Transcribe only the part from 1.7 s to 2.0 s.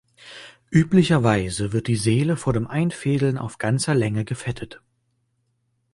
wird die